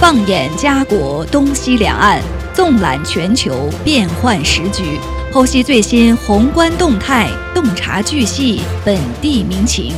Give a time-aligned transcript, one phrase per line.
[0.00, 2.22] 放眼家国东西两岸，
[2.54, 4.98] 纵览全球变幻时局，
[5.30, 9.92] 剖析最新宏观动态，洞察巨细本地民情。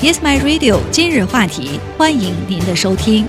[0.00, 0.78] Yes, my radio。
[0.90, 3.26] 今日话题，欢迎您的收听。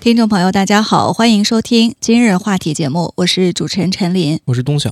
[0.00, 4.90] 听众朋友，大家好，欢迎收听今日话题节目，我是主持人陈琳，我是东晓。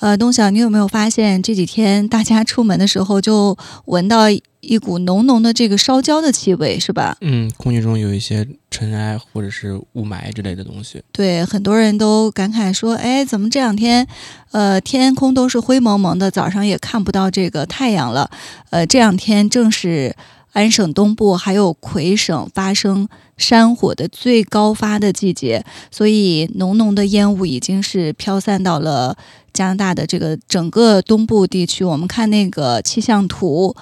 [0.00, 4.26] 呃，东晓，你有没有发现这几天大家出门的时候就闻到
[4.60, 7.16] 一股浓浓的这个烧焦的气味，是吧？
[7.20, 11.02] 嗯，空气中有一些尘埃或者是雾霾之类的东西。
[11.12, 14.06] 对，很多人都感慨说：“哎，怎么这两天，
[14.50, 18.28] 呃，天空都是灰蒙蒙的，早上也看不到这个太阳了。”
[18.70, 20.14] 呃，这两天正是
[20.56, 23.06] 安省东部还有魁省发生
[23.36, 29.16] 山火的最高发的季节，所以浓浓的烟雾已经是飘散到了。
[29.52, 33.74] 加拿大的这个整个东部地区，我们看那个气象图，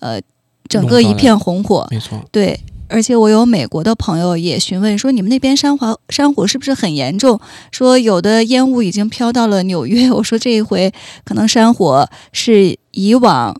[0.00, 0.20] 呃，
[0.68, 2.20] 整个一片红火，没错。
[2.32, 7.40] 对，而且我有美国的朋友也询问说，你们那边山火山火是不是很严重？
[7.70, 10.10] 说有的烟雾已经飘到了纽约。
[10.14, 10.92] 我说这一回
[11.24, 13.56] 可能山火是以往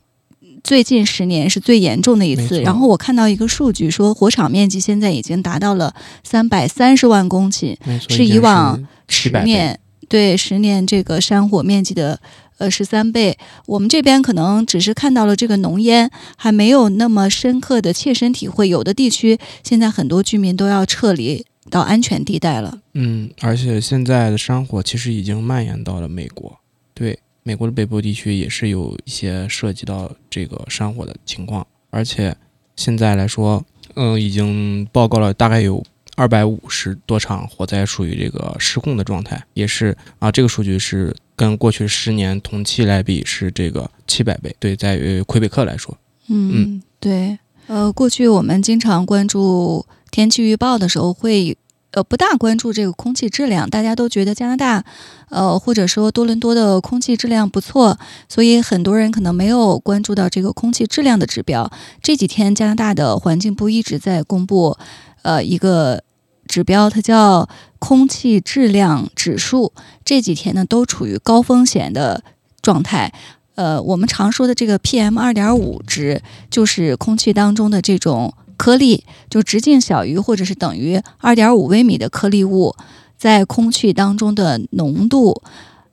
[0.63, 2.61] 最近十年是最严重的一次。
[2.63, 7.77] 然后我看到一个数据说，火场面积现在已经达到了三百三十万公顷，
[8.09, 9.79] 是以往十年。
[10.09, 12.21] 对，十年这个山火面积的
[12.59, 18.69] 呃十三倍，我们这边可能只是看到了这个浓烟，还没有那么深刻的切身体会。
[18.69, 22.81] 有的地区现在很多居民都要撤离到安全地带了。
[22.95, 26.59] 嗯，而且现在的山火其实已经蔓延到了美国，
[26.93, 32.37] 对，美国的北部地区也是有一些涉及到这个山火的情况，而且
[32.77, 35.85] 现在来说，嗯，已经报告了大概有。
[36.17, 44.55] 二百五十多场火灾属于这个失控的状态，也是啊，这个数据是跟过去十年同期来比是这个七百倍。
[44.59, 45.97] 对，在于魁北克来说，
[46.29, 51.57] 嗯，对，呃，过去我们经常关注天气预报的时候，会
[51.93, 54.85] 呃不大关注这个空气质量，大家都觉得加拿大，
[55.29, 61.71] 呃或者说多伦多的空气质量不错，所以很多人可能没有关注到这个空气质量的指标。
[62.03, 64.77] 这几天加拿大的环境部一直在公布，
[65.23, 66.03] 呃一个。
[66.49, 69.73] 指标它叫空气质量指数，
[70.05, 72.25] 这几天呢都处于高风险的
[72.61, 73.13] 状态。
[73.55, 76.21] 呃，我们常说的这个 PM 二点五值，
[76.51, 82.77] 就是空气当中的这种颗粒，就直径小于或者是等于二点五微米的颗粒物
[83.17, 85.43] 在空气当中的浓度。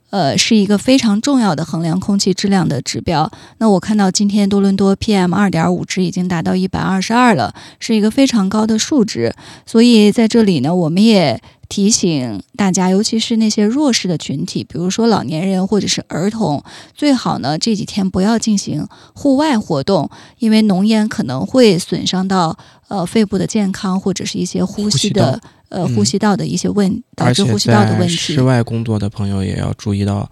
[0.10, 3.30] 呃，是一个非常重要的衡量空气质量的指标。
[3.58, 9.34] 那我看到今天多伦多 PM 二点五值已经达到一百二十二了，是一个非常高的数值。
[9.66, 16.64] 所以在这里呢，我们也提醒大家，尤其是那些弱势的群体，比如说老年人或者是儿童，
[16.96, 22.58] 最好呢这几天不要进行户外活动，因为浓烟可能会损伤到
[22.88, 25.42] 呃肺部的健康或者是一些呼吸的。
[25.70, 28.16] 呃，呼吸道的一些问导致呼吸道的问题。
[28.16, 30.32] 室外工作的朋友也要注意到，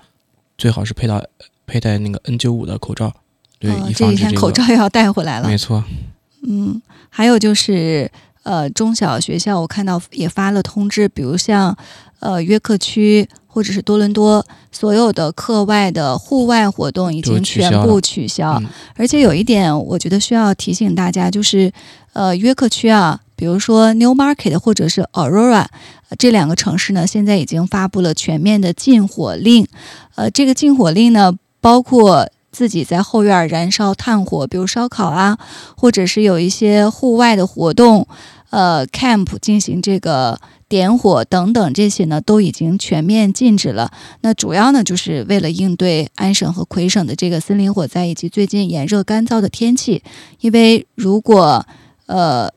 [0.57, 1.21] 最好是佩戴
[1.65, 3.11] 佩戴那个 N 九五的口罩。
[3.59, 5.49] 对，这几天口罩又要带回来了。
[5.49, 5.83] 没错。
[6.47, 8.09] 嗯，还有就是，
[8.45, 11.75] 呃，中小学校我看到也发了通知，比如像
[12.19, 18.61] 呃约克区或者是多伦多，所有的课外的户外活动已经全部取消。
[18.95, 21.71] 而且有一点，我觉得需要提醒大家，就是
[22.13, 23.19] 呃约克区啊。
[23.37, 25.65] 比如说 Newmarket 或者是 Aurora
[26.17, 29.67] 这两个城市呢，现在已经发布了全面的禁火令。
[30.15, 35.37] 呃，这个禁火令呢，包括自己在后院燃烧炭火，比如烧烤啊，
[35.75, 38.07] 或者是有一些户外的活动，
[38.49, 43.91] 呃，camp 进行这个点火等等，这些呢都已经全面禁止了。
[44.21, 50.01] 那主要呢，就是为了应对安省和魁省的这个森林火灾以及最近炎热干燥的天气，
[50.39, 51.65] 因为如果
[52.05, 52.51] 呃。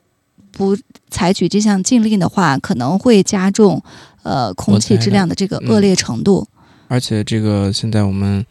[0.50, 0.76] 不
[1.09, 3.81] 采取这项禁令的话，可能会加重
[4.25, 6.49] 呃空气质量的这个恶劣程度。
[6.88, 8.44] 而且，这个现在我们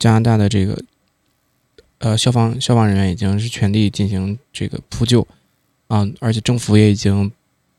[0.00, 0.82] 加拿大的这个
[1.98, 5.24] 呃消防消防人员已经是全力进行这个扑救
[5.88, 7.30] 啊，而且政府也已经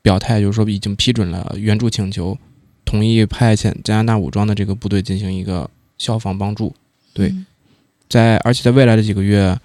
[0.02, 2.38] 表态，就是说已经批准了援助请求，
[2.84, 5.68] 同意派遣加拿大武装的这个部队进行一个
[5.98, 6.74] 消防帮助。
[7.14, 7.34] 对，
[8.08, 9.58] 在而且在未来的几个月，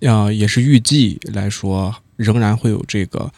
[0.00, 1.96] 呃也是预计来说。
[2.18, 3.32] 仍然会有这个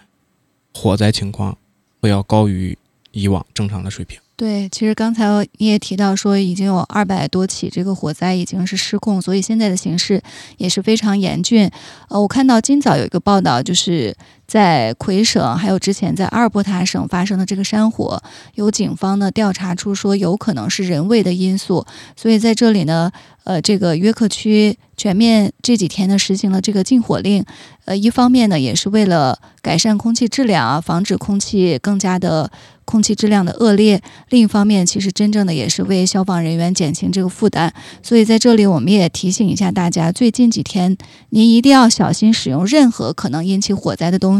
[0.73, 1.59] 火灾情况，
[2.01, 2.79] 会要高于
[3.13, 4.19] 以往正常的水平。
[4.41, 5.27] 对，其实刚才
[5.59, 10.23] 你也提到说，已经有二百多起这个火灾已经是失控，所以现在的形势
[10.57, 11.71] 也是非常严峻。
[12.09, 14.17] 呃，我看到今早有一个报道，就是
[14.51, 18.21] 在魁省，还有之前在阿尔伯塔省发生的这个山火，
[18.57, 21.87] 有警方呢调查出说有可能是人为的因素，
[22.17, 23.13] 所以在这里呢，
[23.45, 27.45] 呃，这个约克区全面这几天呢实行了这个禁火令，
[27.85, 32.51] 呃，一方面呢也是为了改善空气质量啊，防止空气更加的。
[32.87, 37.73] 空气质量的恶劣，另一方面，其实真正的也是为消防人员减轻这个负担。
[38.03, 40.97] 所以在这里，我们也提醒一下大家，最近几天
[41.29, 44.40] 您一定要小心使用任何可能引起火灾的东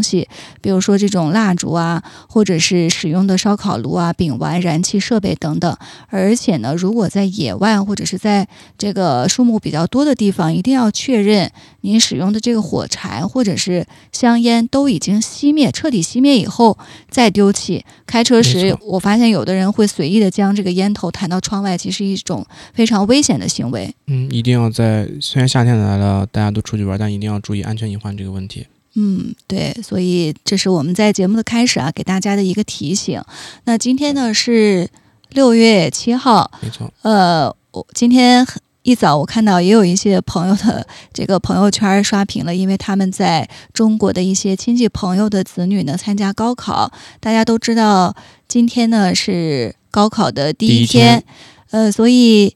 [0.61, 5.77] 比如说这种蜡烛啊，或者是使用的烧烤炉啊、丙烷燃气设备等等。
[6.09, 8.45] 而且呢，如果在野外或者是在
[8.77, 11.49] 这个树木比较多的地方，一定要确认
[11.81, 16.77] 您使用的这个火柴或者是香烟都已经熄灭，彻底熄灭以后
[17.09, 17.85] 再丢弃。
[18.05, 18.41] 开车。
[18.43, 22.43] 时，我发现有的人会随意的将这个烟头弹到窗外，其实一种
[22.73, 23.93] 非常危险的行为。
[24.07, 28.65] 嗯，一定要在虽然夏天来了，大家都出去玩，但一定要注意安全隐患这个问题。
[28.95, 33.21] 嗯，对，所以这是我们在节目的开始啊，给大家的一个提醒。
[33.65, 34.89] 那今天呢是
[35.29, 36.91] 六月七号，没错。
[37.01, 38.47] 呃，我今天。
[38.83, 46.91] 一早我看到也有一些朋友的这个朋友圈刷屏了，因为他们在中国的一些亲戚朋友的子女呢参加高考。
[47.19, 48.15] 大家都知道
[48.47, 51.23] 今天呢是高考的第一天，
[51.69, 52.55] 呃，所以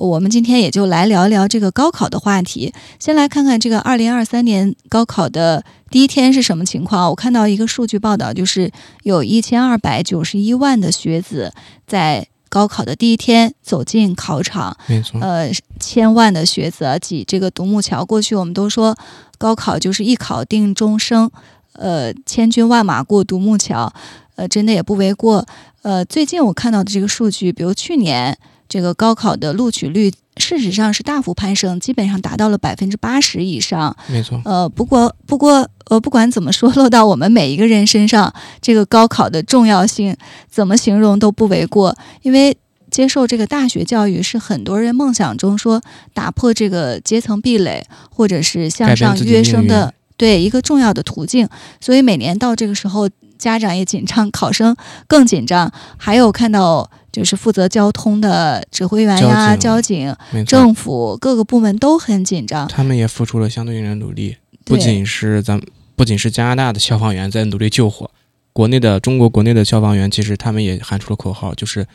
[0.00, 2.72] 我们今天也就来聊一聊这个高考的话题。
[2.98, 7.08] 先来看看这个二零二三年高考的第一天是什么情况。
[7.10, 8.70] 我看到一个数据报道，就是
[9.02, 11.52] 有一千二百九十一万的学子
[11.86, 12.28] 在。
[12.48, 15.20] 高考的第一天走进考场，没错。
[15.20, 15.50] 呃，
[15.80, 18.04] 千万的学子挤这个独木桥。
[18.04, 18.96] 过去我们都说
[19.36, 21.28] 高考就是一考定终生，
[21.72, 23.92] 呃，千军万马过独木桥，
[24.36, 25.44] 呃，真的也不为过。
[25.82, 30.12] 呃，最近我看到的这个数据，比如去年这个高考的录取率。
[30.38, 33.96] 事实上是大幅攀升，基本上达到了百分之八十以上。
[34.06, 34.38] 没错。
[34.44, 38.30] 呃，不过不过呃，不管怎么说，落到我们每一个人身上，
[38.60, 40.14] 这个高考的重要性
[40.50, 41.96] 怎么形容都不为过。
[42.20, 42.54] 因为
[42.90, 45.80] 接受这个大学教育是很多人梦想中说
[46.12, 51.48] 打破这个阶层壁垒或者是向上跃升的对一个重要的途径。
[51.80, 53.08] 所以每年到这个时候，
[53.38, 54.76] 家长也紧张，考生
[55.06, 55.72] 更紧张。
[55.96, 56.90] 还有看到。
[57.16, 60.14] 就是负责交通的指挥员呀，交警、
[60.46, 62.68] 政府各个部门都很紧张。
[62.68, 64.36] 他们也付出了相对应的努力，
[64.66, 65.58] 不仅是咱，
[65.94, 68.10] 不仅是加拿大的消防员在努力救火，
[68.52, 71.86] 国内的中国国内的消防员其实他们也喊出了口号，就是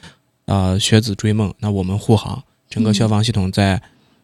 [0.45, 2.41] 呃学子追梦，那我们护航。
[2.67, 3.79] 整个消防系统在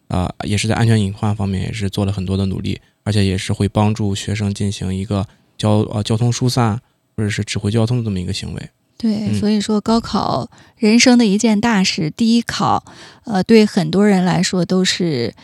[0.08, 5.28] 啊也是在安全隐患方面也是做了很多的努力，而且也是会帮助学生进行一个
[5.60, 6.80] 交呃交通疏散
[7.16, 8.70] 或者是指挥交通的这么一个行为。
[8.98, 12.84] 对，所以说高考人生的一件大事，第一考，
[13.26, 15.36] 呃，对很多人来说都是，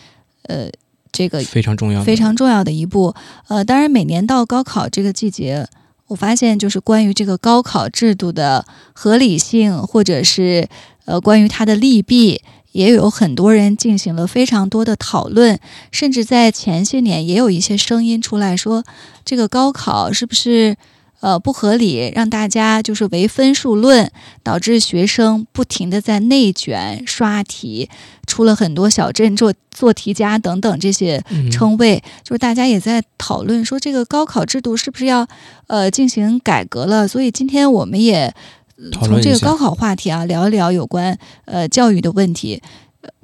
[0.47, 0.67] 呃，
[1.11, 3.13] 这个非常重要、非常重要的一步。
[3.49, 5.67] 呃，当然，每年到高考这个季节，
[6.07, 10.67] 我发现就是关于这个高考制度的合理性，或者是
[11.05, 12.41] 呃，关于它的利弊，
[12.71, 15.59] 也有很多人进行了非常多的讨论。
[15.91, 18.83] 甚至在前些年，也有一些声音出来说，
[19.23, 20.75] 这个高考是不是？
[21.23, 24.11] 呃，不合理，让大家就是唯分数论，
[24.43, 27.89] 导致学生不停的在内卷刷题，
[28.27, 35.25] 出了很多小镇做做题家等等这些称谓，就是大家也在讨论说这个高考制度是不是要
[35.67, 37.07] 呃进行改革了。
[37.07, 38.35] 所以今天我们也
[38.91, 42.61] 从这个高考话题啊聊一聊有关呃教育的问题。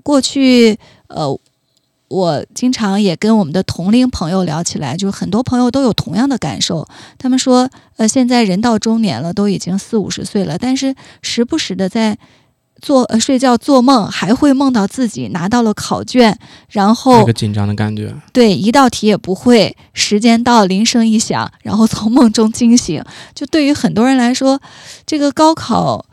[0.04, 1.38] 过去呃。
[2.10, 6.88] 我经常也跟我们的同龄朋友聊起来，就是很多朋友都有同样的感受。
[7.20, 12.18] 他们说，呃，现在人到中年了，都已经四五十岁了，但是时不时的在
[12.82, 16.36] 做呃睡觉做梦，还会梦到自己拿到了考卷，
[16.70, 18.12] 然后一个紧张的感觉。
[18.34, 23.04] 对，一道题也不会，时间到铃声一响，然后从梦中惊醒。
[23.36, 24.60] 就对于很多人来说，
[25.06, 26.06] 这个高考。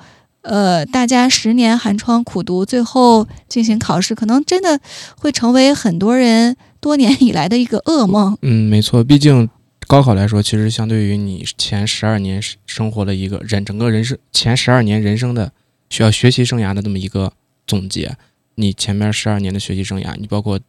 [0.47, 4.81] 呃，大家十年寒窗苦读，最后进行考试，可能真的
[5.19, 8.39] 会成为很多人多年以来的一个噩梦。
[8.43, 9.49] 嗯，没错，毕竟
[9.89, 15.51] 高考来说，其实相对于你前十二年生活的一个人整个人生前十二年人生的
[15.91, 17.33] 需要学习生涯的这么一个
[17.67, 18.17] 总结。
[18.55, 20.61] 你前面十二年的学习生涯，你包括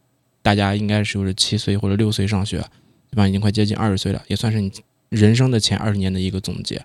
[0.42, 2.58] 大家应该是就是七岁或者六岁上学，
[3.10, 3.28] 对吧？
[3.28, 4.72] 已经快接近二十岁了，也算是你
[5.08, 6.84] 人生的前二十年的一个总结。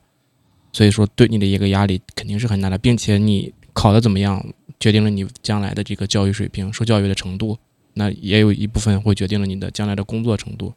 [0.74, 4.44] 所以说，对你的一个压力肯定是很大的，并且你考的怎么样，
[4.80, 7.58] 决定了你将来的这个教育水平、受教育的程度，
[7.94, 10.74] 那也有一部分会决定了你的将来的工作程度。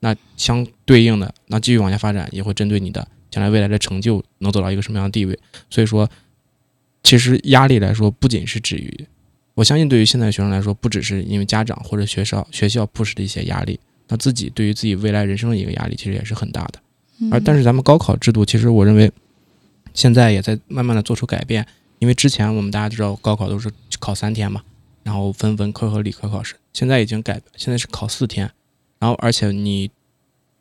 [0.00, 5.38] 那相对应的，那继续往下发展，也会针对你的将来未来的成就能走到一个什么样的地位。
[5.70, 6.10] 所以说，
[7.02, 9.06] 其实压力来说，不仅是止于，
[9.54, 16.80] 我相信对于现在学生来说，不只是因为家长或者学校学校 push 的一些压力，那自己对于自己未来人生的一个压力，其实也是很大的。
[17.30, 19.10] 而但是咱们高考制度，其实我认为
[19.96, 21.66] 现在也在慢慢的做出改变。
[21.98, 24.62] 因为之前我们大家知道高考都是考三天嘛，
[25.02, 28.52] 然后分文科和理科考试，现在已经改，现在是考四天，
[28.98, 29.90] 然后而且你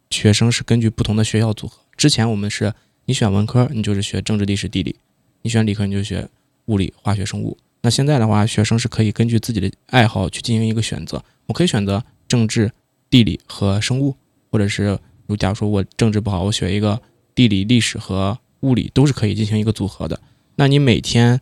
[0.09, 1.81] 学生是根据不同的学校组合。
[1.97, 2.73] 之前我们是
[3.03, 4.95] 你选文科，你就是学政治、历史、地理；
[5.41, 6.29] 你选理科，你就学
[6.67, 7.57] 物理、化学、生物。
[7.81, 11.21] 那现在的话，学生是可以根据自己的爱好去进行一个选择。
[11.47, 12.71] 我可以选择政治、
[13.09, 14.15] 地理和生物，
[14.49, 17.01] 或者是如假如说我政治不好，我选一个
[17.35, 20.19] 地理、历史和物理都是可以进行一个组合的。
[20.55, 21.39] 那你每天，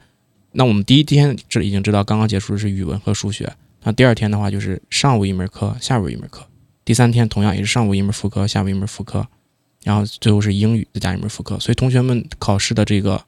[0.51, 3.51] 那我们第一天这已经知道，刚刚结束的是语文和数学。
[3.83, 6.45] 那第二天的话就是上午一门课，下午一门课。
[6.85, 9.27] 第三天同样也是上午一门副科，下午一门副科，
[9.83, 11.57] 然后最后是英语再加一门副科。
[11.59, 13.23] 所以同学们考试的这个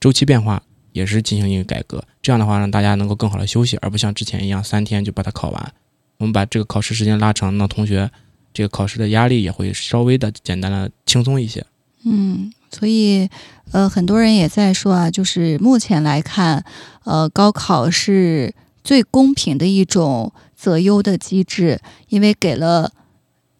[0.00, 0.62] 周期变化。
[0.92, 5.72] 也是进行一个改革，这样的话让大家能够更好的休息，而不像之前一样三天就把它考完。
[6.16, 8.10] 我们把这个考试时间拉长，那同学
[8.52, 11.64] 这个考试的压力也会稍微的简单的轻松一些。
[12.04, 13.28] 嗯，所以
[13.72, 16.64] 呃，很多人也在说啊，就是目前来看，
[17.04, 22.92] 呃，高考是最公平的一种择优的机制，因为给了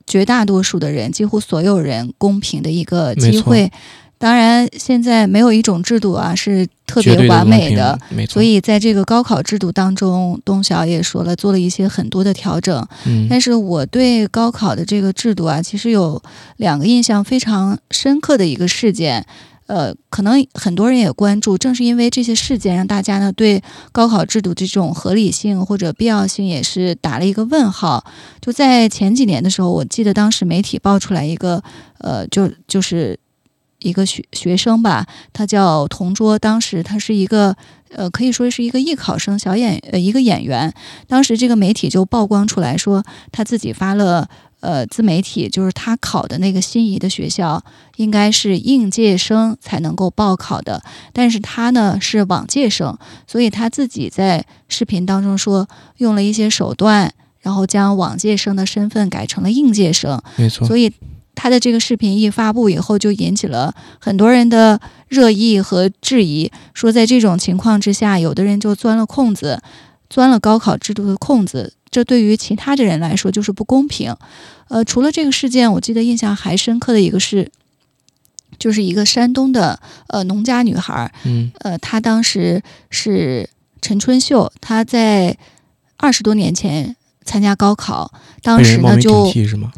[0.06, 3.70] 绝大多数的人，几乎所有人公平的一个机会。
[4.20, 7.96] 当然，现在没有一种制度啊是特别完美的，
[8.28, 12.84] 所以在这个高考制度当中，东晓也说了，做了一些很多的调整。
[13.06, 16.20] 嗯，但是我对高考的这个制度啊，其实有
[16.56, 19.24] 两个印象非常深刻的一个事件，
[19.68, 28.04] 呃，可能很多人也关注，正是因为这些事件，让大家呢对高考制度这种合理性或者必要性也是打了一个问号。
[28.40, 31.62] 就在前几年的时候，我记得当时媒体爆出来一个，
[32.00, 33.16] 呃，就就是。
[33.80, 36.38] 一个学学生吧，他叫同桌。
[36.38, 37.56] 当时他是一个，
[37.90, 40.72] 呃，可以说是一个艺考生，小演呃一个演员。
[41.06, 44.28] 当时这个媒体就曝光出来说，他自己发了
[44.60, 47.62] 呃自媒体，就是他考的那个心仪的学校
[47.96, 50.82] 应该是应届生才能够报考的，
[51.12, 55.68] 但是他呢是往届生，所以他自己在视频当中说
[55.98, 60.20] 用了一些手段，然后将往届生的身份改成了应届生。
[60.36, 60.92] 没错，所以。
[61.40, 69.62] 他的这个视频一发布以后，就引起了很多人的热议和质疑，说在这种情况之下，有的人就钻了空子，
[70.10, 74.16] 钻了高考制度的空子，这对于其他的人来说就是不公平。
[74.66, 77.48] 呃，除了这个事件，我记得印象还深刻的一个是，
[78.58, 79.78] 就是一个山东的
[80.08, 83.48] 呃农家女孩，嗯，呃，她当时是
[83.80, 85.38] 陈春秀，她在
[85.98, 86.96] 二十多年前。
[87.28, 88.10] 参加高考，
[88.42, 89.32] 当时呢就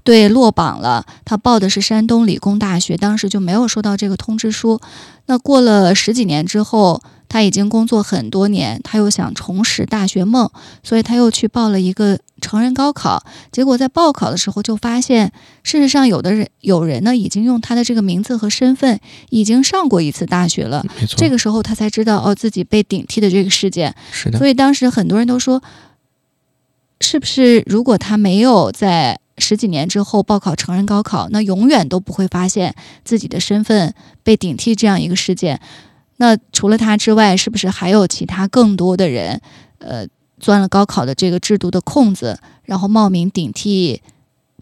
[0.04, 1.04] 对落榜了。
[1.24, 4.80] 他报的是山东理工大学，当时就没有收到这个通知书。
[5.26, 10.50] 那过了十几年之后，他已经工作很多年，他又想重拾大学梦，
[10.82, 13.22] 所以他又去报了一个成人高考。
[13.52, 18.98] 结果在报考的时候就发现，事实上有的人有人呢已经用他的这个名字和身份
[19.28, 20.84] 已经上过一次大学了。
[21.16, 23.94] 这个时候他才知道哦自己被顶替的这个事件。
[24.10, 25.62] 是的，所以当时很多人都说。
[27.00, 35.60] 是不是如果他没有在十几年之后报考成人高考，那永远都不会发现自己的身份被顶替这样一个事件？
[36.18, 39.40] 那除了他之外，是不是还有其他更多的人，
[39.78, 40.06] 呃，
[40.38, 44.02] 钻了高考的这个制度的空子，然后冒名顶替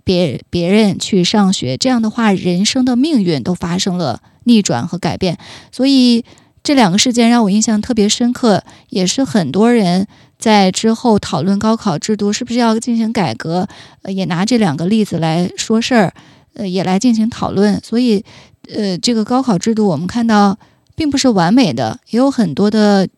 [0.05, 1.77] 别别人去上学？
[1.77, 5.37] 这样的话，人生的命运都发生了逆转和改变。
[5.73, 6.25] 所以
[6.63, 10.07] 这两个事件让我印象特别深刻，也是很多人。
[10.39, 13.69] 在之后讨论高考制度是不是要进行改革，
[14.03, 16.15] 呃，也拿这两个例子来说事儿，
[16.55, 17.81] 呃，也来进行讨论。
[17.83, 18.25] 所以，
[18.73, 20.57] 呃，这个高考制度我们看到
[20.95, 23.09] 并不是完美的，也有很多的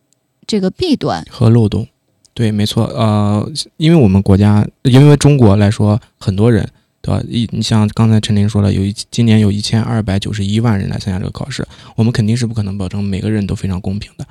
[0.47, 1.87] 这个弊端和漏洞。
[2.33, 2.85] 对，没错。
[2.85, 3.47] 呃，
[3.77, 6.67] 因为我们国家，因为中国来说，很多人，
[7.03, 7.23] 对吧？
[7.29, 14.27] 一，你像刚才陈林说了，有一今年有一千二百九十一万人来参加这个考试，我们肯定是不可能保证每个人都非常公平的。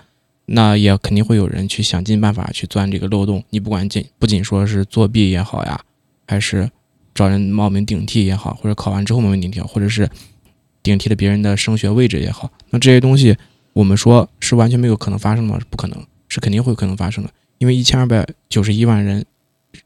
[0.52, 3.44] 那也肯定会有人去想尽办法去钻这个漏洞。
[3.52, 5.80] 你不管仅不仅说是作弊也好呀，
[6.28, 6.70] 还是
[7.14, 10.10] 找人冒名顶替也好，或者考完之后冒名顶替，或者是
[10.82, 13.38] 顶替了别人的升学位置也好，那这些东西
[13.74, 15.60] 我们说是完全没有可能发生的吗？
[15.70, 17.30] 不可能，是肯定会可能发生的。
[17.60, 19.24] 因为一千二百九十一万人，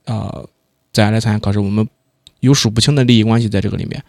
[0.06, 0.48] 呃，
[0.92, 1.88] 在来参加考试，我们
[2.40, 4.04] 有数不清的利益关系在这个里面。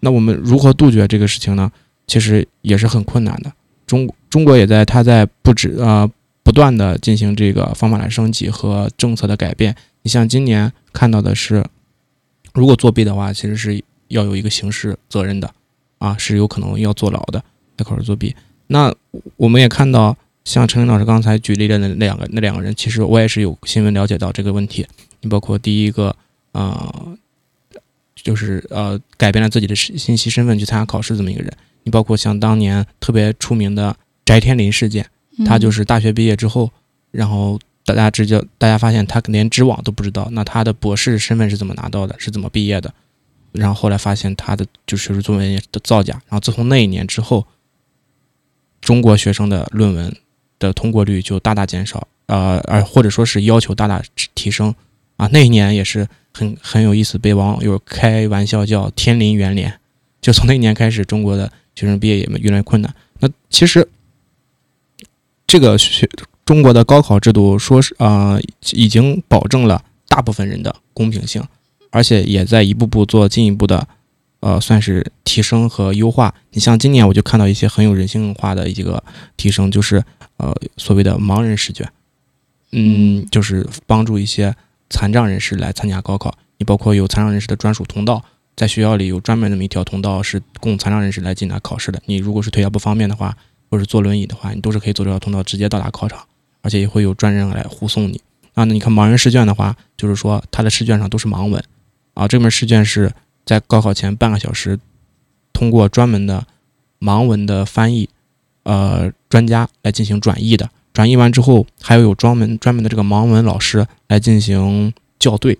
[0.00, 1.72] 那我们如何杜绝这个事情呢？
[2.06, 3.52] 其实也是很困难的。
[3.88, 6.08] 中中国也在，他在不止呃
[6.44, 9.74] 不断的进行这个方法的升级和政策的改变。
[10.02, 11.64] 你像今年看到的是，
[12.52, 15.50] 如果作弊的话，其实是要有一个刑事责任的，
[15.98, 17.42] 啊，是有可能要坐牢的，
[17.76, 18.36] 在考试作弊。
[18.68, 18.94] 那
[19.36, 24.86] 我们也看到，像陈林老师刚才举例的那两个那两个人，其实我也是有新闻了解到这个问题。
[25.20, 26.14] 你包括第一个
[26.52, 26.94] 啊，
[28.14, 31.52] 就是呃改变了自己的信息身份去参加考试这么一个人。
[31.84, 35.06] 你包括像当年特别出名的翟天临事件，
[35.46, 36.70] 他就是大学毕业之后，
[37.10, 42.14] 然后大家直接大家发现他连知网都不知道，那他的博士身份是怎么拿到的？
[42.18, 42.92] 是怎么毕业的？
[43.52, 46.12] 然后后来发现他的就学术作文的造假。
[46.28, 47.46] 然后自从那一年之后，
[48.82, 50.14] 中国学生的论文
[50.58, 54.02] 的通过率就大大减少，呃，而或者说是要求大大
[54.34, 54.74] 提升。
[55.16, 59.80] 啊，那一年也是很很有意思，被网友开玩笑叫“天临元年”。
[60.20, 61.50] 就从那一年开始，中国的。
[61.78, 62.92] 学生毕业也越来越困难。
[63.20, 63.88] 那其实，
[65.46, 66.10] 这个学
[66.44, 68.36] 中国的高考制度，说是啊，
[68.72, 71.40] 已经保证了大部分人的公平性，
[71.90, 73.86] 而且也在一步步做进一步的，
[74.40, 76.34] 呃，算是提升和优化。
[76.50, 79.04] 你像今年我就看到一些很有人性化的一个
[79.36, 80.02] 提升，就是
[80.38, 81.88] 呃，所谓的盲人试卷，
[82.72, 84.56] 嗯，就是帮助一些
[84.90, 86.36] 残障人士来参加高考。
[86.56, 88.24] 你包括有残障人士的专属通道。
[88.58, 92.02] 在学校里有专门那么一条通道，是供残障人士来进来考试的。
[92.06, 93.36] 你如果是腿脚不方便的话，
[93.70, 96.26] 或者坐轮椅的话，你都是可以走这条通道直接到达考场，
[96.62, 98.20] 而且也会有专人来护送你。
[98.54, 101.62] 啊，那你看盲人试卷的话，就是说他的试卷上都是盲文，
[102.14, 103.12] 啊，这门试卷是
[103.46, 104.80] 在高考前半个小时，
[105.52, 106.44] 通过专门的
[106.98, 108.08] 盲文的翻译，
[108.64, 110.68] 呃，专家来进行转译的。
[110.92, 115.56] 转译完之后，还要有专门专门的这个盲文老师来进行校对，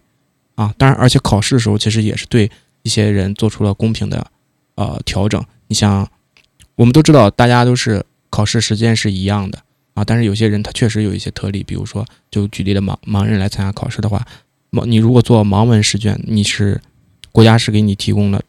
[0.56, 2.50] 啊，当然，而且考试的时候其实也是对。
[2.82, 4.26] 一些人做出了公平的
[4.76, 5.42] 呃调整。
[5.66, 6.08] 你像，
[6.76, 9.58] 我们都知道，大家都是考试时间是一样的
[9.94, 14.26] 啊，但是有些人他确实有一些特例，比如说，就举例的盲盲人来参加考试的话，
[14.70, 16.80] 盲你如果做盲文试卷，你是
[17.32, 18.40] 国家是给你提供了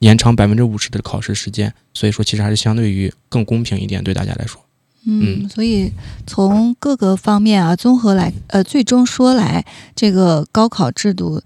[0.00, 4.60] 延长百分之五十的考试时间，所以说其实还是相对于更公平一点，对大家来说。
[5.06, 5.90] 嗯，所以
[6.26, 9.64] 从各个方面啊，综合来呃，最终说来，
[9.96, 11.42] 这个高考制度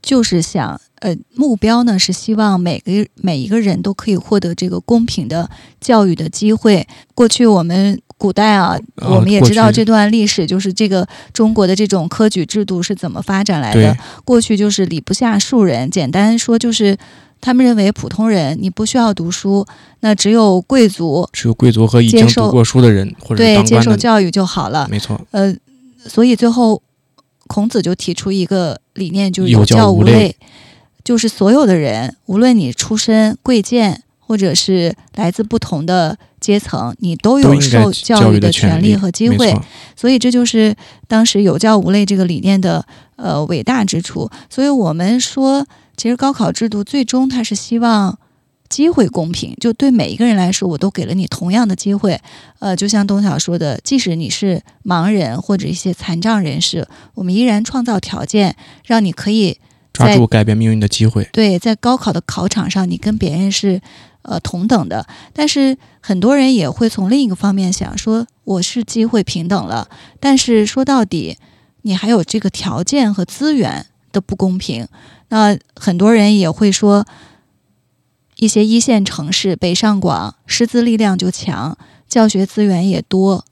[0.00, 0.80] 就是想。
[1.04, 6.88] 呃，目标呢是希望每个每一个人都可以获得这个公平的教育的机会。
[7.14, 13.94] 过去我们古代啊，我们也知道这段历史，就是这个中国的这种科举制度是怎么发展来的。
[14.24, 16.96] 过去就是礼不下庶人，简单说就是
[17.38, 19.66] 他们认为普通人你不需要读书，
[20.00, 24.88] 那只有贵族，只有贵族和已经读过书的人或者对接受教育就好了。
[24.90, 25.20] 没错。
[25.32, 25.54] 呃，
[26.06, 26.80] 所以最后
[27.46, 30.34] 孔子就提出一个理念，就是有教无类。
[31.04, 39.54] 就是所有的人，无论你出身贵贱，或者是来自不同的阶层，你都有受教育的权利和机会。
[39.94, 40.74] 所以这就是
[41.06, 42.86] 当时有教无类这个理念的
[43.16, 44.30] 呃伟大之处。
[44.48, 48.18] 所以我们说，其实高考制度最终它是希望
[48.70, 52.18] 机会公平，就对每一个人来说，我都给了你同样的机会。
[52.60, 59.58] 呃，就像东晓说的，即使你是盲人或者一些残障人士，我们依然创造条件，让你可以。
[59.94, 61.26] 抓住改变命运的机会。
[61.32, 63.80] 对，在高考的考场上，你跟别人是
[64.22, 65.06] 呃同等的。
[65.32, 71.38] 但是很多人也会从另一个方面想，说我是机会平等了，但是说到底，
[71.82, 74.88] 你还有这个条件和资源的不公平。
[75.28, 77.06] 那很多人也会说，
[78.36, 81.78] 一些一线城市北上广师资力量就强，
[82.08, 83.44] 教学资源也多，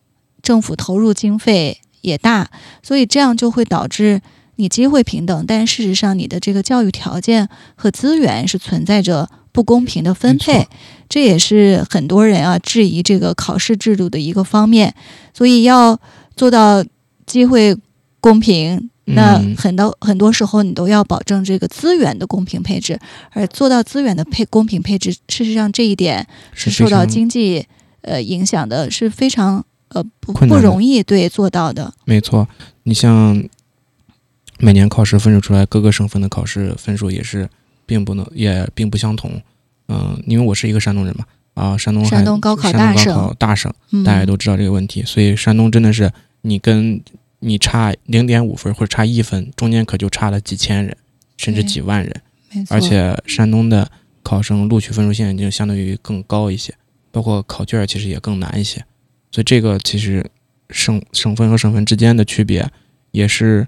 [0.43, 2.51] 政府投入经费也大，
[2.83, 4.21] 所以这样就会导致。
[4.63, 10.69] 你机会平等，但事实上你的这个教育条件和资源是存在着不公平的分配，
[11.09, 14.95] 这也是很多人啊质疑这个考试制度的一个方面。
[15.35, 16.01] 所以要
[16.37, 16.85] 做到
[17.27, 17.77] 机会
[18.21, 22.97] 公平，那很多很多时候你都要保证这个资源的公平配置，
[23.33, 27.67] 而做到资源的配公平配置，事实上这一点是受到经济
[28.03, 31.93] 呃影响的，是非常呃不不容易对做到的。
[32.05, 32.47] 没错，
[32.85, 33.43] 你像。
[34.65, 37.51] 每年考试分数出来，各个省份的考试分数也是
[37.85, 39.43] 并不能，也并不相同。
[39.89, 47.03] 嗯，因为我是一个山东人嘛，啊，山东山东高考大省，大省，大家都知道这个问题，所以山东真的是你跟
[47.41, 50.97] 你差零点五分或者差一分，中间可就差了几千人，
[51.37, 52.15] 甚至几万人。
[52.71, 53.91] 而且山东的
[54.23, 56.73] 考生录取分数线就相对于更高一些，
[57.11, 58.79] 包括考卷其实也更难一些。
[59.33, 60.25] 所以这个其实
[60.71, 62.71] 省省份和省份之间的区别
[63.11, 63.67] 也是。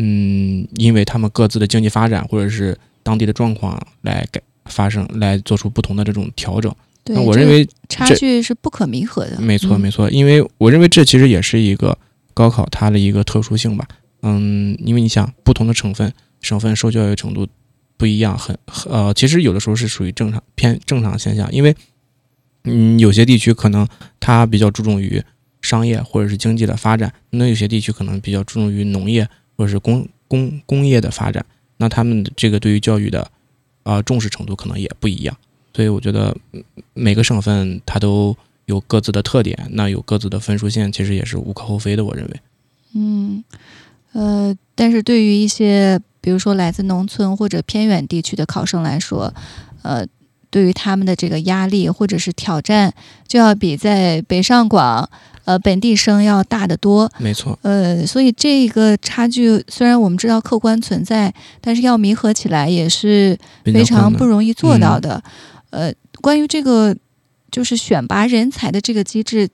[0.00, 6.72] 嗯，因为他们各自的经济发展或者是当地的状况来改发生，来做出不同的这种调整。
[7.06, 9.40] 那我认为差距是不可弥合的。
[9.40, 10.08] 没错，没错。
[10.10, 11.98] 因为我认为这其实也是一个
[12.32, 13.88] 高考它的一个特殊性吧。
[14.22, 17.48] 嗯，因为你想，不同的省份、省份受教育程度
[17.96, 18.56] 不一样，很
[18.88, 21.50] 呃，其实有的时候是属于正常偏正常现象。
[21.50, 21.74] 因为
[22.64, 23.88] 嗯，有些地区可能
[24.20, 25.20] 它比较注重于
[25.60, 29.28] 商业或者是经济的发展，那有些地区可能比较注重于农业。
[29.58, 31.44] 或者是工工工业的发展，
[31.76, 33.28] 那他们这个对于教育的
[33.82, 35.36] 啊重视程度可能也不一样。
[35.74, 36.34] 所以我觉得
[36.94, 42.04] 每个省份它都有各自的特点，那有各自的分数线，其实也是无可厚非的。
[42.04, 42.40] 我认为，
[42.94, 43.44] 嗯，
[44.12, 49.32] 呃，但是对于一些比如说来自农村或者偏远地区的考生来说，
[49.82, 50.06] 呃，
[50.50, 52.92] 对于他们的这个压力或者是挑战，
[53.26, 55.08] 就要比在北上广
[55.48, 57.10] 呃本地生要大得多。
[57.16, 61.32] 没错，呃，所以这个差距虽然我们知道客观存在，
[61.62, 65.22] 但是要弥合起来也是非常不容易做到的。
[65.70, 66.94] 呃，关于这个
[67.50, 69.48] 就是选拔人才的这个机制，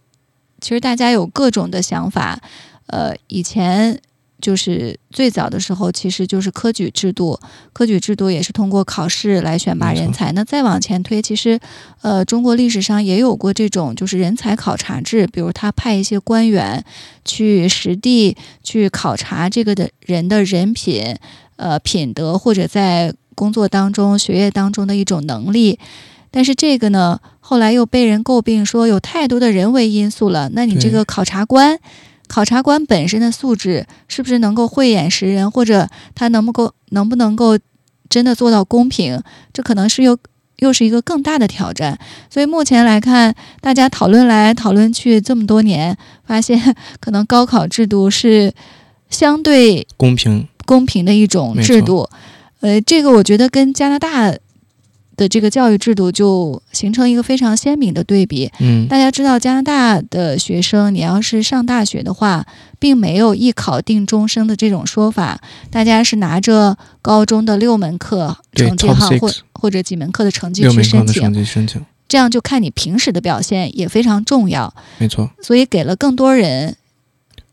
[0.61, 2.41] 其实大家有各种的想法。
[2.87, 3.97] 呃，以前
[4.45, 7.41] 就是最早的时候，其实就是科举制度，
[7.73, 10.33] 科举制度也是通过考试来选拔人才。
[10.33, 11.59] 那再往前推，其实
[12.03, 16.85] 呃，中国历史上也有过这种就是人才考察制，比如他派一些官员
[17.25, 21.17] 去实地去考察这个的人的人品、
[21.57, 23.15] 呃品德或者在。
[23.37, 25.77] 工作当中、学业当中的一种能力，
[26.31, 30.51] 但是这个呢，后来又被人诟病说有太多的人为因素了。
[30.53, 31.77] 那你这个考察官，
[32.27, 37.59] 考察官本身的素质是不是能够慧眼识人，或者他能不够能不能够
[38.09, 39.21] 真的做到公平？
[39.53, 40.17] 这可能是又
[40.59, 41.99] 又是一个更大的挑战。
[42.31, 48.53] 所以目前来看，大家讨论来讨论去这么多年，发现可能高考制度是
[49.11, 52.09] 相对公平公平的一种制度。
[52.61, 54.35] 呃，这个我觉得跟加拿大
[55.17, 58.51] 的这个教育制度就形成一个非常鲜明的对比。
[58.61, 62.47] 嗯，大家知道加拿大的学生，你要是上大学的话，
[62.79, 74.75] 并没有一考定终生的这种说法，大家是拿着高中的六门课成绩哈，或或者几门课的成绩去申请，申请，这样就看你平时的表现也非常重要。
[74.99, 76.77] 没错，所以给了更多人。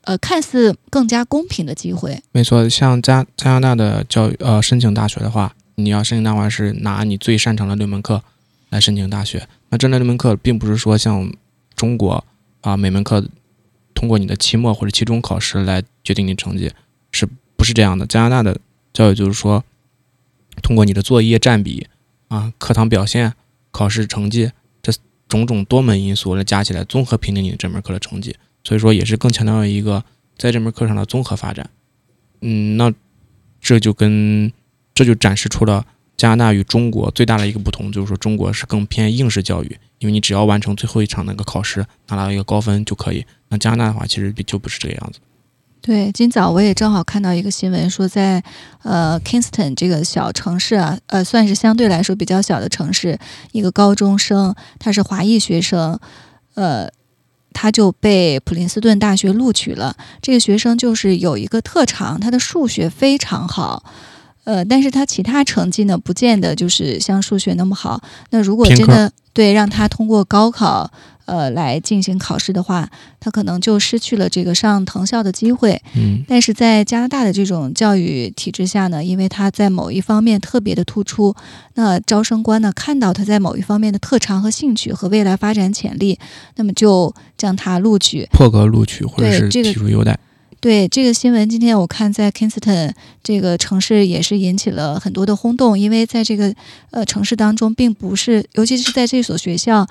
[0.04, 2.24] 呃，看似更加公平的机会。
[2.32, 8.24] 没错，像加加拿大的教育，呃，申请大学的话，你要申请大学是拿你最擅长的六门课
[8.70, 9.48] 来申请大学。
[9.70, 11.32] 那这六门课并不是说像
[11.76, 12.24] 中国
[12.62, 13.26] 啊，每门课
[13.94, 16.72] 通过你的期末或者期中考试来决定你成绩，
[17.12, 18.06] 是不是这样的？
[18.06, 18.60] 加拿大的
[18.94, 19.64] 教育就是说，
[20.62, 21.88] 通过你的作业占比
[22.28, 23.34] 啊、课堂表现、
[23.72, 24.92] 考试成绩这
[25.28, 28.36] 种种多门因素来加起来，综合评定你这门课的成绩。
[28.64, 30.04] 所以说，也是更强调一个
[30.38, 31.70] 在这门课上的综合发展。
[32.42, 32.94] 嗯，那
[33.60, 34.52] 这就跟
[35.02, 35.84] 这就展示出了
[36.16, 43.26] 加拿大与中国最大的一个不同，就是说中国是更偏应试教育，因为你只要完成最后一场那个考试，拿到一个高分就可以。
[43.50, 45.20] 那加拿大的话，其实就不是这个样子。
[45.82, 48.44] 对，今早我也正好看到一个新闻，说在
[48.84, 53.18] 呃 Kingston 这个小城市啊，呃，算是相对来说比较小的城市，
[53.52, 56.00] 一个高中生，他是华裔学生，
[56.54, 56.88] 呃。
[57.54, 59.98] 他就被普林斯顿大学录取了。
[60.22, 63.84] 这个学生就是有一个特长，他的数学非常好，
[64.44, 68.02] 呃，但是他其他成绩呢，不见得就是像数学那么好。
[68.32, 70.92] 那如果真的对让他通过高考。
[71.26, 75.82] 呃，来进行考试的话，他可能就失去了这个上藤校的机会。
[75.96, 81.34] 嗯，但是在加拿大的这种教育体制下呢，因为他在某一方面特别的突出，
[81.76, 86.20] 那招生官呢看到他在某一方面的特长和兴趣和未来发展潜力，
[86.58, 90.20] 那么就将他录取，破格录取或者是提出优待。
[90.62, 92.94] 对这个新闻，今天我看在 Kingston
[93.24, 96.54] 这个城市也是引起了很多的轰动，因为在这个
[96.92, 99.86] 呃城市当中，并不是，尤其是在这所学校。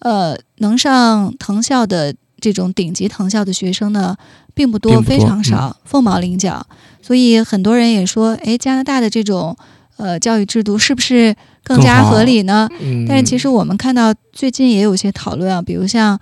[0.00, 4.14] 呃，能上藤校的这种顶级藤校的学生呢，
[4.54, 6.64] 并不多，非常少，凤毛麟角。
[7.00, 9.56] 所以很多人也说，哎，加拿大的这种
[9.96, 12.68] 呃教育制度是不是更加合理呢？
[13.08, 16.20] 但是其实我们看到最近也有些讨论啊，比如像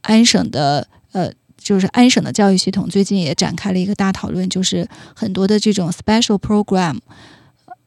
[0.00, 1.30] 安省的呃，
[1.70, 6.98] 就是安省的教育系统最近也展开了一个大讨论，就是很多的这种 special program，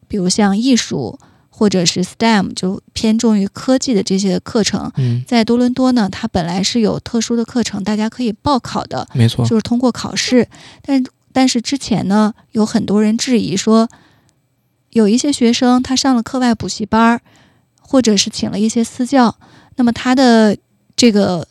[0.08, 1.20] 比如像艺术。
[1.56, 4.92] 或者是 STEM 就偏重于科技的这些课程，
[5.28, 10.48] 在多伦多呢，它本来是有特殊的课程，大家可以报考的，没错，就是通过考试。
[10.82, 13.88] 但但是之前呢，有很多人质疑说，
[14.90, 17.22] 有一些学生他上了课外补习班儿，
[17.80, 19.38] 或者是请了一些私教，
[19.76, 20.58] 那么他的
[20.96, 21.48] 这个。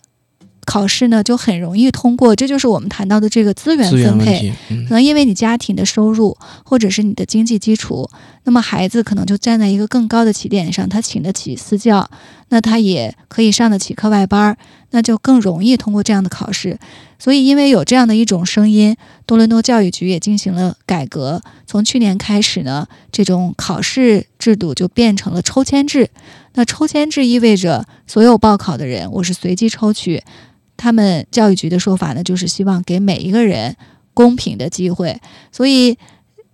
[0.65, 4.53] 考试呢就很容易通过，这就是我们谈到的这个资源分配。
[4.69, 8.09] 可能因为你家庭的收入或者是你的经济基础，
[8.45, 12.09] 那么孩子可能就站在一个更高的起点上，他请得起私教，
[12.49, 14.57] 那他也可以上得起课外班，
[14.91, 16.79] 那就更容易通过这样的考试。
[17.19, 18.97] 所以，因为有这样的一种声音，
[19.27, 21.41] 多伦多教育局也进行了改革。
[21.67, 26.11] 从去年开始呢，这种考试制度就变成了抽签制。
[26.55, 30.23] 那抽签制意味着所有报考的人，我是随机抽取。
[30.77, 33.77] 他们教育局的说法呢，就是希望给每一个人
[34.15, 35.21] 公平的机会，
[35.53, 35.97] 所以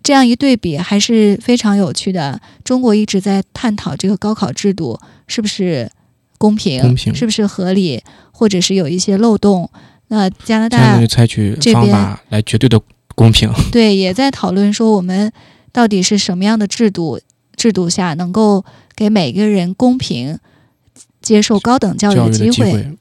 [0.02, 2.40] 这样一对比还是非常有趣的。
[2.62, 5.90] 中国一直在探讨这个高考制度是不是
[6.36, 9.70] 公平，公平是不是合理，或者是有一些漏洞。
[10.08, 12.80] 那加拿大采取这边方法来绝对的
[13.14, 13.50] 公平。
[13.72, 15.32] 对也在讨论说，我们
[15.72, 17.20] 到底是什么样的制度
[17.56, 18.64] 制度下能够
[18.98, 20.40] 给每个人公平
[21.22, 22.50] 接受高等教育的机会？
[22.50, 22.96] 机会，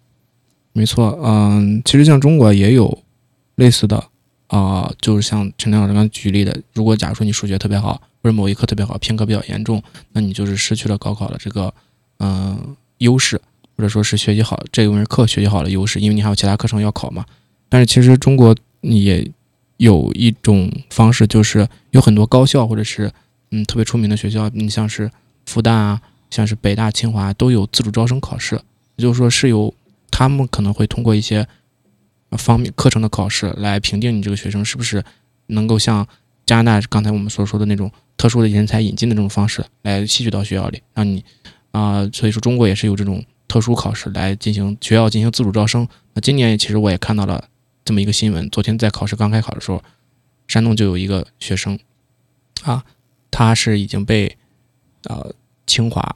[0.74, 3.02] 没错，嗯，其实像中国也有
[3.56, 4.04] 类似的
[4.46, 9.82] 啊、就是像陈亮老师刚举例的，如果假如说你数学特别好，或者某一科特别好，偏科比较严重，
[10.12, 11.74] 那你就是失去了高考的这个
[12.20, 13.42] 嗯、优势，
[13.76, 17.26] 或者说是学习好这一门课学习好的优势，因为你还有其他课程要考嘛。
[17.70, 19.30] 但是其实中国也
[19.78, 23.12] 有一种方式，就是有很多高校或者是
[23.50, 25.10] 嗯特别出名的学校，你像是
[25.48, 28.62] 复旦啊，像是北大、清华都有自主招生考试，
[28.98, 29.74] 也就是说是由
[30.12, 31.48] 他们可能会通过一些
[32.32, 35.04] 方面课程的考试来评定你这个学生是不是
[35.48, 36.06] 能够像
[36.46, 41.24] 加拿大刚才我们所说的那种特殊的人才引进的这种方式来吸取到学校里，让你
[41.72, 45.88] 啊、所以说中国也是有这种特殊考试来进行学校进行自主招生。
[46.14, 47.48] 那今年其实我也看到了
[47.86, 49.84] 这么一个新闻，昨天在考试刚开考的时候，
[50.48, 51.78] 山东就有一个学生
[52.64, 52.84] 啊，
[53.30, 54.38] 他是已经被
[55.08, 55.34] 呃
[55.65, 56.15] 清华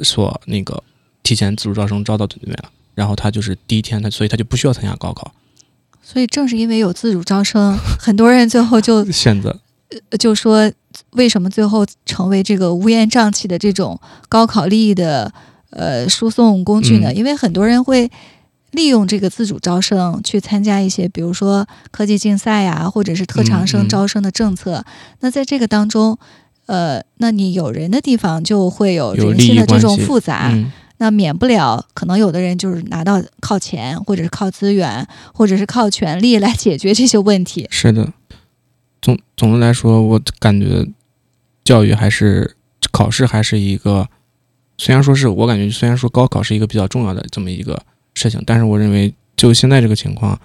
[0.00, 0.82] 所那个
[1.22, 5.32] 提前自主招生招到这里面了，然后他就是第一天他所以他就不需要参加高考，
[6.02, 9.60] 所以正是因为有自主招生，很多人最后就 选择
[10.18, 10.70] 就说，
[11.10, 15.32] 为什么最后成为这个乌烟瘴气的这种高考利益的
[15.70, 17.10] 呃输送工具呢？
[17.12, 18.10] 嗯因为很多人会
[18.72, 24.84] 利用这个自主招生去参加一些，比如说科技竞赛呀，或者是特长嗯生嗯招生的政策。
[25.20, 26.18] 那在这个当中，
[26.66, 30.50] 呃，那你有人的地方就会有人有利益性的这种复杂。
[30.52, 37.66] 嗯那免不了，可能有的人就是拿到靠钱，或者是靠资源，或者是靠权力来解决这些问题。
[37.68, 38.12] 是的，
[39.02, 40.86] 总总的来说，我感觉
[41.64, 42.56] 教育还是
[42.92, 44.08] 考试还是一个，
[44.78, 47.82] 虽然说是我感觉虽然说高考是一个比较重要的这么一个
[48.14, 50.40] 事情，但是我认为就现在这个情况，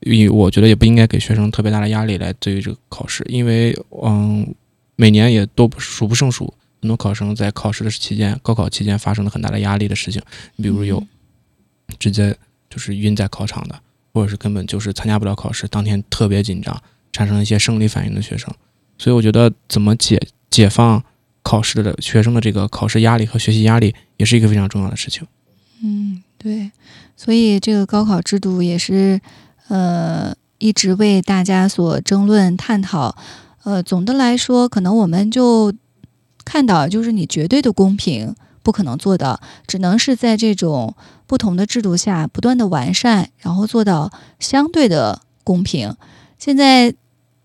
[0.00, 4.52] 以我觉得也不应该给学生特别大的压力来对于这个考试，因为嗯，
[4.96, 10.22] 每年也都不数不胜数，很多考生在考试的期间，高考期间发生了很大的压力的事情，
[10.56, 12.36] 你比如有嗯直接
[12.68, 13.78] 就是晕在考场的，
[14.12, 16.82] 或者是根本就是参加不了考试，当天特别紧张，
[17.12, 18.52] 产生一些生理反应的学生。
[18.98, 21.04] 所以我觉得怎么解解放
[21.42, 25.26] 考试的学生的这个考试压力和学习压力，也是一个非常重要的事情。
[25.82, 26.70] 嗯，对，
[27.16, 29.20] 所以这个高考制度也是
[29.68, 33.14] 呃一直为大家所争论探讨。
[33.66, 35.74] 呃，总的来说，可能我们就
[36.44, 40.94] 看到，就是你绝对的公平不可能做到，只能是在这种
[41.26, 45.96] 不同的制度下不断的完善，然后做到相对的公平。
[46.38, 46.94] 现在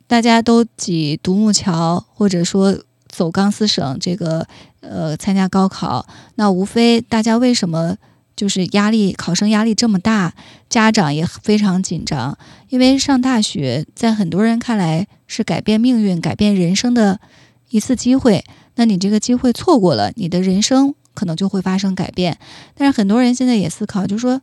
[0.05, 4.45] 大家都挤独木桥，或者说走钢丝绳，这个
[4.81, 6.05] 呃参加高考，
[6.35, 7.97] 那无非大家为什么
[8.35, 10.33] 就是压力，考生压力这么大，
[10.69, 12.37] 家长也非常紧张，
[12.69, 17.19] 因为上大学在很多人看来是改变命运、改变人生的
[17.69, 18.43] 一次机会。
[18.75, 22.37] 那你这个机会错过了，你的人生可能就会发生改变。
[22.73, 24.41] 但是很多人现在也思考，就说，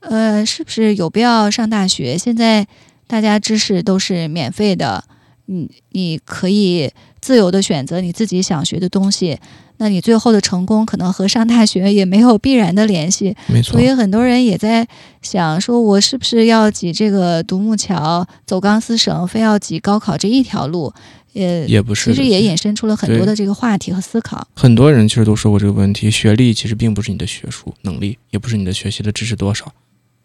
[0.00, 2.16] 呃，是不是有必要上大学？
[2.16, 2.66] 现在
[3.06, 5.04] 大家知识都是免费的，
[5.46, 9.38] 你你可以自由的选择你自己想学的东西。
[9.78, 14.88] 那你最后的成功可能和上大学也没有必然的联系，没错所，以很多人也在
[15.20, 20.90] 想，说我是不是要挤这个独木桥、走钢丝绳，非要挤高考这一条路？
[21.34, 22.10] 也，也不是。
[22.10, 24.48] 其实也衍生出了很多的这个话题和思考。
[24.56, 29.70] 很多人其实都说过这个问题，学历其实并不是你的学术能力，也不是你的学习的知识多少。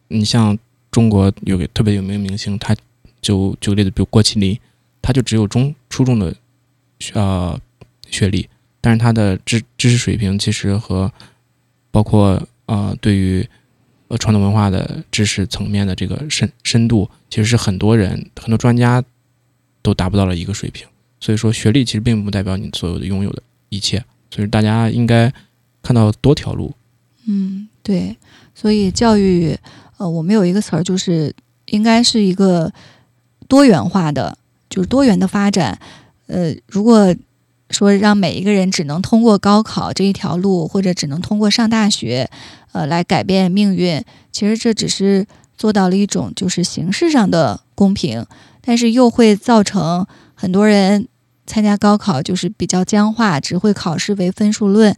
[0.07, 0.57] 你像
[0.89, 2.73] 中国有个特别有名的明星，他
[3.21, 4.57] 就举个例子，比如郭麒麟，
[5.01, 6.35] 他就只有中初中的
[7.13, 7.59] 呃
[8.09, 8.47] 学历，
[8.79, 11.11] 但是他的知知识水平其实和
[11.89, 13.47] 包括呃对于
[14.07, 19.03] 呃传统文化的知识层面的这个深深度，其实是很多人很多专家
[19.81, 20.87] 都达不到了一个水平。
[21.19, 25.31] 所以说，学历其实并不代表你所有的拥有的一切，所以大家应该
[25.83, 26.73] 看到多条路。
[27.27, 28.17] 嗯，对，
[28.55, 29.55] 所以教育，
[29.97, 31.31] 呃，我们有一个词儿，就是
[31.67, 32.73] 应该是一个
[33.47, 34.35] 多元化的，
[34.71, 35.77] 就是多元的发展。
[36.25, 37.13] 呃，如果
[37.69, 42.27] 说让每一个人只能通过高考这一条路，或者只能通过上大学，
[42.71, 48.25] 呃，来改变命运，其实这只是做到了一种就是形式上的公平，
[48.61, 51.07] 但是又会造成很多人
[51.45, 54.95] 参加高考就是比较僵化，只会考试为分数论。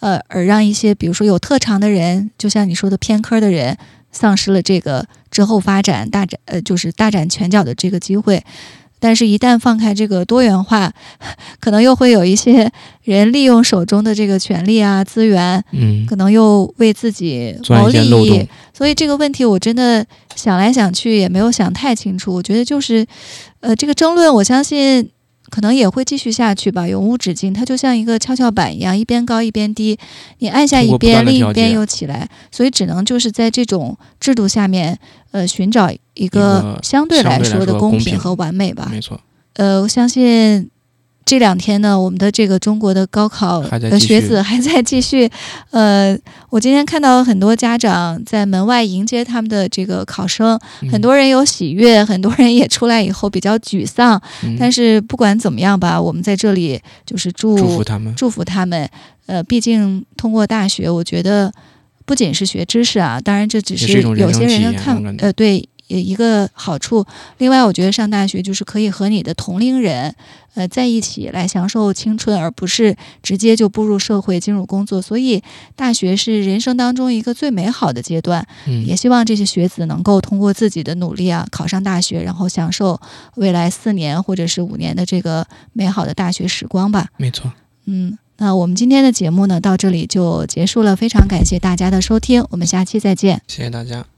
[0.00, 3.78] 呃，而让一些比如说有特长的人，就像你说的偏科的人，
[4.12, 8.44] 丧失了这个之后发展大展呃，就是大展拳脚的这个机会。
[9.04, 10.90] 但是，一旦放开这个多元化，
[11.60, 12.72] 可能又会有一些
[13.04, 18.48] 人利用手中的这个权利啊、资源，嗯，可能又为自己谋利益。
[18.72, 20.02] 所以这个问题，我真的
[20.34, 22.32] 想来想去也没有想太清楚。
[22.32, 23.06] 我觉得就是，
[23.60, 25.10] 呃，这个争论，我相信。
[25.54, 27.54] 可能也会继续下去吧，永无止境。
[27.54, 29.96] 它就像一个跷跷板一样，一边高一边低，
[30.40, 34.98] 你按下一边，另一边又起来，所以只能就是在这种制度下面，
[35.30, 38.88] 呃，寻找一个相对来说的公平和完美吧。
[38.90, 39.20] 没错。
[39.52, 40.68] 呃，我相信。
[41.26, 45.30] 这两天呢，我们的这个中国的高考的学子 还在继续。
[45.70, 46.16] 呃，
[46.50, 50.58] 我今天看到很多家长在门外迎接他们的这个考生，
[50.92, 54.20] 很多人有喜悦，很多人也出来以后比较沮丧。
[54.58, 58.88] 但是不管怎么样吧，我们在这里就是祝祝福他们，祝福他们。
[59.26, 61.50] 呃，毕竟通过大学，我觉得
[62.04, 65.66] 不仅是学知识啊，当然这只是有些人的看呃对。
[65.88, 67.04] 一个好处，
[67.38, 70.14] 另外我觉得上大学就是可以和你的同龄人，
[70.54, 75.00] 呃，在一起来享受青春，而不是直接就步入社会进入工作。
[75.02, 75.42] 所以
[75.76, 78.46] 大学是人生当中一个最美好的阶段。
[78.66, 83.00] 嗯，也希望这些学子能够通过自己的努力啊，考上大学，然后享受
[83.36, 87.08] 未来四年或者是五年的这个美好的大学时光吧。
[87.18, 87.52] 没错。
[87.84, 90.96] 嗯，那我们今天的节目呢，到这里就结束了。
[90.96, 93.42] 非常感谢大家的收听，我们下期再见。
[93.46, 94.13] 谢谢大家。